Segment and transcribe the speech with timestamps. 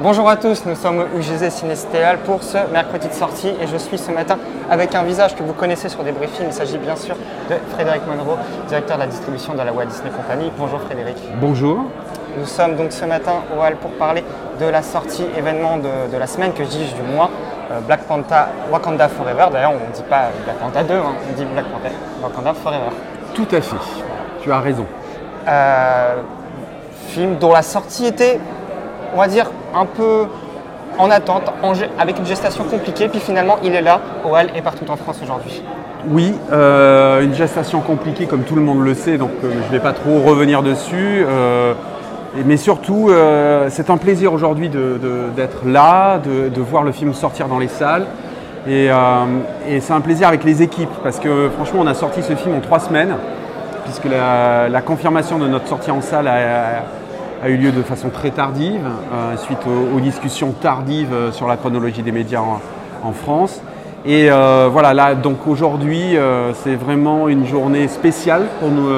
[0.00, 3.76] Bonjour à tous, nous sommes au UGZ Cinestéal pour ce mercredi de sortie et je
[3.76, 4.36] suis ce matin
[4.68, 6.46] avec un visage que vous connaissez sur des briefings.
[6.46, 7.14] Il s'agit bien sûr
[7.48, 8.36] de Frédéric Monroe,
[8.68, 10.50] directeur de la distribution de la Walt Disney Company.
[10.58, 11.16] Bonjour Frédéric.
[11.40, 11.84] Bonjour.
[12.36, 14.24] Nous sommes donc ce matin au Hall pour parler
[14.58, 17.30] de la sortie événement de, la semaine, que dis-je du mois,
[17.70, 19.46] euh, Black Panther Wakanda Forever.
[19.52, 22.90] D'ailleurs, on ne dit pas Black Panther 2, hein, on dit Black Panther Wakanda Forever.
[23.34, 23.76] Tout à fait,
[24.42, 24.86] tu as raison.
[25.46, 26.16] Euh,
[27.08, 28.40] film dont la sortie était
[29.14, 30.26] on va dire, un peu
[30.98, 31.44] en attente,
[31.98, 35.62] avec une gestation compliquée, puis finalement il est là, Hall et partout en France aujourd'hui.
[36.08, 39.72] Oui, euh, une gestation compliquée comme tout le monde le sait, donc euh, je ne
[39.72, 41.24] vais pas trop revenir dessus.
[41.24, 41.74] Euh,
[42.46, 43.10] mais surtout,
[43.68, 48.06] c'est un plaisir aujourd'hui d'être là, de, voir le film sortir dans les salles.
[48.66, 48.88] Et,
[49.80, 52.60] c'est un plaisir avec les équipes, parce que franchement, on a sorti ce film en
[52.60, 53.16] trois semaines,
[53.84, 56.82] puisque la, confirmation de notre sortie en salle a, a
[57.48, 62.02] eu lieu de façon très tardive, euh, suite aux, discussions tardives euh, sur la chronologie
[62.02, 63.60] des médias en, France.
[64.06, 66.16] Et euh, voilà, là, donc aujourd'hui,
[66.62, 68.90] c'est vraiment une journée spéciale pour nous,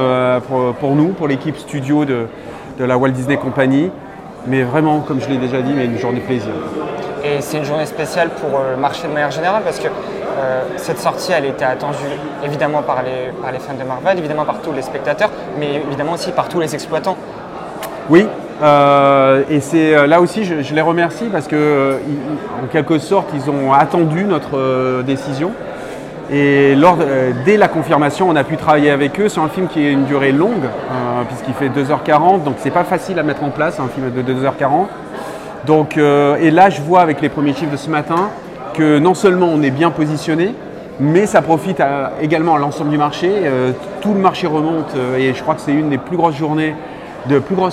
[0.78, 2.26] pour, nous, pour l'équipe studio de,
[2.78, 3.90] la Walt Disney Company.
[4.46, 6.52] Mais vraiment, comme je l'ai déjà dit, mais une journée plaisir.
[7.24, 9.88] Et c'est une journée spéciale pour le marché de manière générale parce que
[10.76, 11.96] cette sortie, elle était attendue
[12.44, 16.12] évidemment par les, par les fans de Marvel, évidemment par tous les spectateurs, mais évidemment
[16.12, 17.16] aussi par tous les exploitants.
[18.10, 18.26] Oui,
[18.64, 21.98] euh, et c'est euh, là aussi, je, les remercie parce que, euh,
[22.62, 25.52] en quelque sorte, ils ont attendu notre décision.
[26.32, 26.74] Et
[27.44, 30.06] dès la confirmation, on a pu travailler avec eux sur un film qui est une
[30.06, 30.64] durée longue,
[31.28, 34.86] puisqu'il fait 2h40, donc c'est pas facile à mettre en place un film de 2h40.
[35.66, 38.30] Donc, et là, je vois avec les premiers chiffres de ce matin
[38.72, 40.54] que non seulement on est bien positionné,
[40.98, 41.82] mais ça profite
[42.22, 43.30] également à l'ensemble du marché.
[44.00, 46.74] tout le marché remonte et je crois que c'est une des plus grosses journées
[47.26, 47.68] de plus gros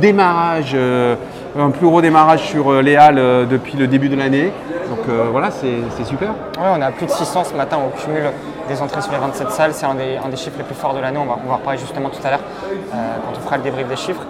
[0.00, 1.16] démarrage, euh,
[1.58, 4.52] un plus gros démarrage sur euh, les Halles euh, depuis le début de l'année.
[4.88, 6.34] Donc voilà, c'est super.
[6.58, 8.24] On a plus de 600 ce matin au cumul
[8.68, 9.72] des entrées sur les 27 salles.
[9.72, 11.18] C'est un des, chiffres les plus forts de l'année.
[11.18, 12.40] On va, on va en reparler justement tout à l'heure
[12.92, 14.22] quand on fera le débrief des chiffres.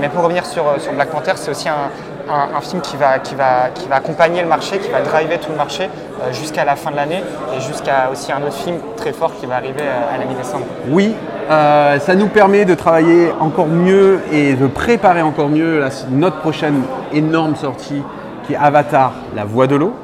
[0.00, 1.90] Mais pour revenir sur, sur Black Panther, c'est aussi un,
[2.30, 5.50] un, film qui va, qui, va, qui va accompagner le marché, qui va driver tout
[5.50, 7.22] le marché euh, jusqu'à la fin de l'année
[7.56, 10.66] et jusqu'à aussi un autre film très fort qui va arriver euh, à la mi-décembre.
[10.88, 11.14] Oui,
[11.50, 16.82] euh, ça nous permet de travailler encore mieux et de préparer encore mieux notre prochaine
[17.12, 18.02] énorme sortie
[18.46, 19.94] qui est Avatar, la voix de l'eau,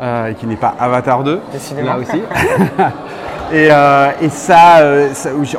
[0.00, 1.40] et qui n'est pas Avatar 2,
[1.82, 2.22] là aussi.
[3.54, 3.68] et,
[4.24, 4.82] et ça,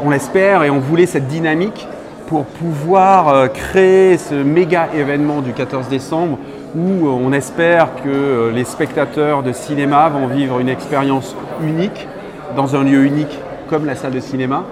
[0.03, 1.87] on l'espère et on voulait cette dynamique
[2.27, 6.37] pour pouvoir euh, créer ce méga événement du 14 décembre
[6.75, 12.07] où euh, on espère que euh, les spectateurs de cinéma vont vivre une expérience unique
[12.55, 13.39] dans un lieu unique
[13.69, 14.63] comme la salle de cinéma.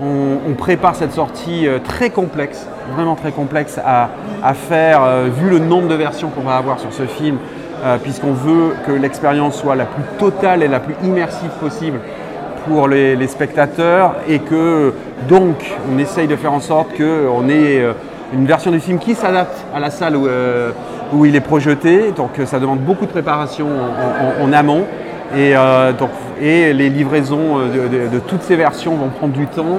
[0.00, 4.08] On, prépare cette sortie très complexe, vraiment très complexe à,
[4.54, 7.38] faire, vu le nombre de versions qu'on va avoir sur ce film,
[8.02, 12.00] puisqu'on veut que l'expérience soit la plus totale et la plus immersive possible
[12.66, 14.92] pour les, spectateurs et que
[15.28, 15.56] donc
[15.92, 17.92] on essaye de faire en sorte qu'on ait euh,
[18.32, 20.70] une version du film qui s'adapte à la salle où, euh,
[21.24, 22.12] il est projeté.
[22.16, 23.68] Donc ça demande beaucoup de préparation
[24.40, 24.84] en, amont.
[25.36, 25.92] Et, euh,
[26.40, 29.78] les livraisons de, toutes ces versions vont prendre du temps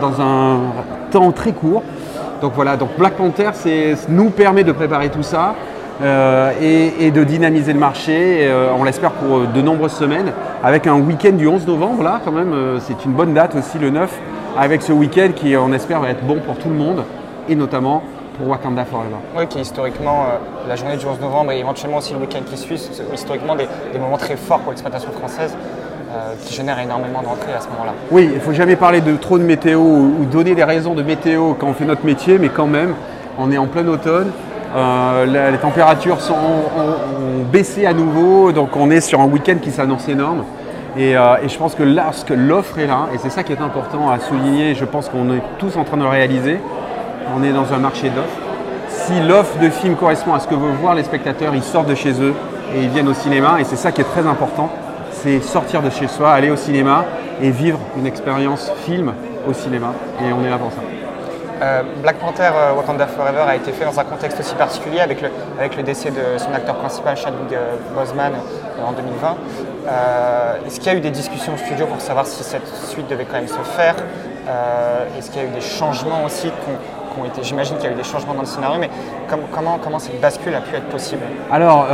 [0.00, 0.58] dans un
[1.10, 1.82] temps très court.
[2.40, 3.50] Donc voilà, donc Black Panther
[4.08, 5.54] nous permet de préparer tout ça.
[6.02, 6.52] Euh,
[6.98, 10.98] et, de dynamiser le marché, euh, on l'espère pour euh, de nombreuses semaines, avec un
[11.00, 14.12] week-end du 11 novembre, là quand même, c'est une bonne date aussi le 9,
[14.58, 17.04] avec ce week-end qui on espère va être bon pour tout le monde,
[17.48, 18.02] et notamment
[18.38, 19.16] pour Wakanda Forever.
[19.36, 20.26] Oui, qui est historiquement
[20.68, 23.66] la journée du 11 novembre et éventuellement aussi le week-end qui suit, historiquement des,
[23.98, 25.56] moments très forts pour l'exploitation française.
[26.42, 27.92] qui génèrent énormément d'entrées à ce moment-là.
[28.10, 31.04] Oui, il ne faut jamais parler de trop de météo ou donner des raisons de
[31.04, 32.94] météo quand on fait notre métier, mais quand même,
[33.38, 34.32] on est en plein automne,
[34.74, 39.70] euh, les températures sont, ont, baissé à nouveau, donc on est sur un week-end qui
[39.70, 40.44] s'annonce énorme.
[40.96, 44.10] Euh, et, je pense que lorsque l'offre est là, et c'est ça qui est important
[44.10, 46.58] à souligner, je pense qu'on est tous en train de réaliser,
[47.36, 48.28] on est dans un marché d'offres.
[48.88, 51.94] Si l'offre de film correspond à ce que veulent voir les spectateurs, ils sortent de
[51.94, 52.34] chez eux
[52.74, 54.70] et ils viennent au cinéma, et c'est ça qui est très important,
[55.12, 57.04] c'est sortir de chez soi, aller au cinéma
[57.42, 59.12] et vivre une expérience film
[59.48, 59.92] au cinéma.
[60.20, 60.99] Et on est là pour ça.
[61.60, 65.20] Euh, Black Panther euh, Wakanda Forever a été fait dans un contexte aussi particulier avec
[65.20, 65.28] le,
[65.58, 68.32] avec le décès de son acteur principal Chadwick euh, Boseman
[68.82, 69.36] en 2020.
[70.66, 73.24] Est-ce qu'il y a eu des discussions au studio pour savoir si cette suite devait
[73.24, 73.96] quand même se faire?
[75.18, 76.50] Est-ce qu'il y a eu des changements aussi
[77.42, 78.90] J'imagine qu'il y a eu des changements dans le scénario, mais
[79.52, 81.86] comment, cette bascule a pu être possible Alors,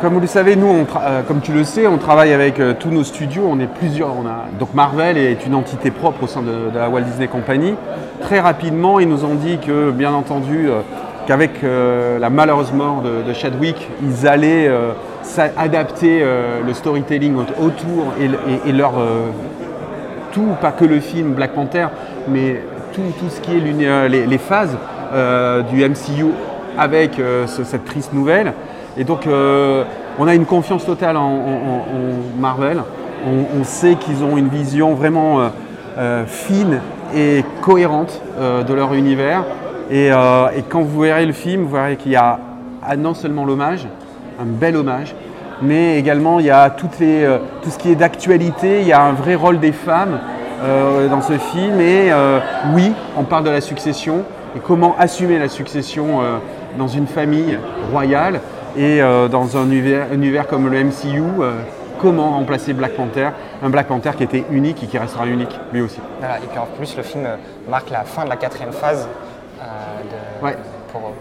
[0.00, 0.86] comme vous le savez, nous,
[1.26, 3.48] comme tu le sais, on travaille avec tous nos studios.
[3.50, 4.10] On est plusieurs.
[4.10, 4.24] On
[4.58, 7.74] donc Marvel est une entité propre au sein de, la Walt Disney Company.
[8.20, 10.80] Très rapidement, ils nous ont dit que, bien entendu, euh,
[11.26, 14.70] qu'avec la malheureuse mort de, Chadwick, ils allaient
[15.56, 16.24] adapter
[16.66, 18.14] le storytelling autour
[18.66, 18.94] et, leur
[20.32, 21.88] tout, pas que le film Black Panther,
[22.28, 22.60] mais
[23.18, 24.76] tout, ce qui est les, phases
[25.70, 26.32] du MCU
[26.76, 28.52] avec cette triste nouvelle.
[28.96, 29.26] Et donc,
[30.18, 31.38] on a une confiance totale en,
[32.38, 32.82] Marvel.
[33.26, 35.48] On, sait qu'ils ont une vision vraiment euh,
[35.98, 36.80] euh, fine
[37.14, 39.44] et cohérente euh, de leur univers.
[39.90, 40.10] Et,
[40.68, 42.38] quand vous verrez le film, vous verrez qu'il y a
[42.82, 43.86] ah, non seulement l'hommage,
[44.40, 45.14] un bel hommage,
[45.62, 49.34] mais également il y a tout ce qui est d'actualité, il y a un vrai
[49.34, 50.20] rôle des femmes
[51.10, 51.80] dans ce film.
[51.80, 52.10] Et
[52.74, 54.24] oui, on parle de la succession
[54.56, 56.20] et comment assumer la succession
[56.76, 57.58] dans une famille
[57.92, 58.40] royale.
[58.76, 61.54] Et euh, dans un univers, comme le MCU, euh,
[62.00, 63.30] comment remplacer Black Panther
[63.62, 65.98] Un Black Panther qui était unique et qui restera unique lui aussi.
[66.22, 67.26] et puis en plus, le film
[67.68, 69.08] marque la fin de la quatrième phase
[69.60, 70.52] euh,
[70.92, 71.12] pour,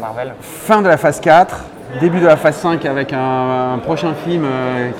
[0.00, 0.34] Marvel.
[0.40, 1.64] Fin de la phase 4,
[2.00, 4.44] début de la phase 5 avec un, prochain film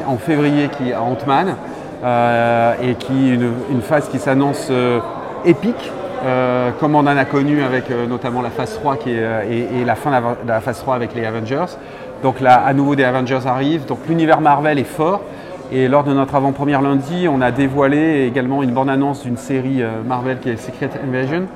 [0.06, 1.56] en février qui est Ant-Man.
[2.06, 4.70] Et qui une, une phase qui s'annonce
[5.44, 5.90] épique
[6.24, 9.80] euh, comme on en a connu avec euh, notamment la phase 3 qui est, euh,
[9.80, 11.66] et, la fin de la, phase 3 avec les Avengers.
[12.22, 13.84] Donc là, à nouveau, des Avengers arrivent.
[13.86, 15.20] Donc l'univers Marvel est fort.
[15.72, 20.38] Et lors de notre avant-première lundi, on a dévoilé également une bande-annonce d'une série Marvel
[20.38, 21.46] qui est Secret Invasion,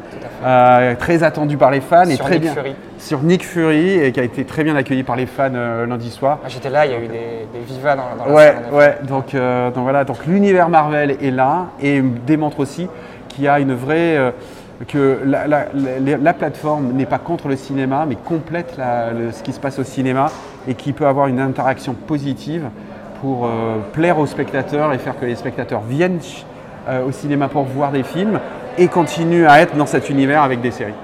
[0.98, 2.74] très attendue par les fans et très bien Fury.
[2.98, 5.50] sur Nick Fury et qui a été très bien accueilli par les fans
[5.88, 6.38] lundi soir.
[6.44, 9.34] Ah, j'étais là, il y a eu des, vivas dans, dans ouais, la Ouais, donc,
[9.34, 12.88] donc voilà, donc l'univers Marvel est là et démontre aussi
[13.28, 14.32] qu'il y a une vraie
[14.88, 19.84] que la, plateforme n'est pas contre le cinéma, mais complète ce qui se passe au
[19.84, 20.30] cinéma
[20.68, 22.64] et qui peut avoir une interaction positive
[23.20, 26.20] pour euh, plaire aux spectateurs et faire que les spectateurs viennent
[26.88, 28.40] euh, au cinéma pour voir des films
[28.78, 30.94] et continuent à être dans cet univers avec des séries.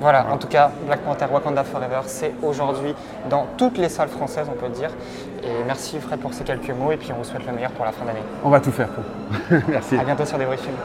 [0.00, 2.94] Voilà, en tout cas, Black Panther Wakanda Forever, c'est aujourd'hui
[3.28, 4.90] dans toutes les salles françaises, on peut dire.
[5.42, 7.84] Et merci Fred pour ces quelques mots, et puis on vous souhaite le meilleur pour
[7.84, 8.22] la fin d'année.
[8.44, 9.02] On va tout faire pour.
[9.68, 9.96] merci.
[9.96, 10.76] À bientôt sur films.